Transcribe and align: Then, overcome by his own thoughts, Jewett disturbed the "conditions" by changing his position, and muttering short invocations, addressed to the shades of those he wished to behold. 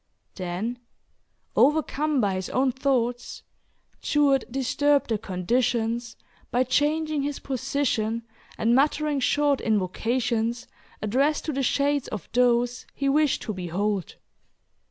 Then, 0.33 0.79
overcome 1.55 2.19
by 2.21 2.33
his 2.33 2.49
own 2.49 2.71
thoughts, 2.71 3.43
Jewett 4.01 4.51
disturbed 4.51 5.11
the 5.11 5.19
"conditions" 5.19 6.15
by 6.49 6.63
changing 6.63 7.21
his 7.21 7.37
position, 7.37 8.23
and 8.57 8.73
muttering 8.73 9.19
short 9.19 9.61
invocations, 9.61 10.65
addressed 11.03 11.45
to 11.45 11.53
the 11.53 11.61
shades 11.61 12.07
of 12.07 12.27
those 12.33 12.87
he 12.95 13.07
wished 13.09 13.43
to 13.43 13.53
behold. 13.53 14.15